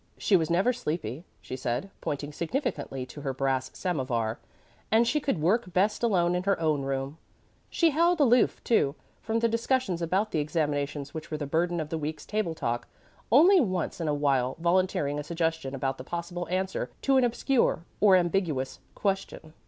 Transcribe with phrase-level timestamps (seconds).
[0.17, 4.39] She was never sleepy, she said, pointing significantly to her brass samovar,
[4.89, 7.19] and she could work best alone in her own room.
[7.69, 11.89] She held aloof, too, from the discussions about the examinations which were the burden of
[11.89, 12.87] the week's table talk,
[13.31, 17.85] only once in a while volunteering a suggestion about the possible answer to an obscure
[17.99, 19.53] or ambiguous question.